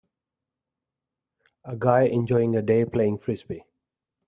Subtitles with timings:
[1.63, 3.63] a guy enjoying a day playing Frisbee.